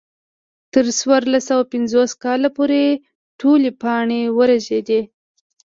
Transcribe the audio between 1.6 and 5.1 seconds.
پنځوس کاله پورې ټولې پاڼې ورژېدې.